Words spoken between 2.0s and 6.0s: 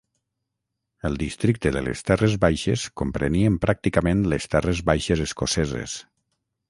Terres Baixes comprenien pràcticament les Terres Baixes Escoceses.